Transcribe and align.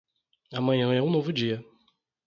Amanhã 0.51 0.91
é 0.95 0.99
um 0.99 1.11
novo 1.11 1.31
dia. 1.31 1.63